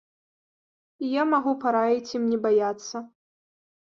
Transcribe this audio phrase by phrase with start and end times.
[1.03, 2.97] І я магу параіць ім не баяцца.